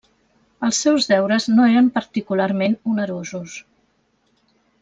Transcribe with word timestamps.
Els 0.67 0.79
seus 0.85 1.09
deures 1.11 1.45
no 1.59 1.67
eren 1.73 1.91
particularment 1.99 2.77
onerosos. 2.95 3.63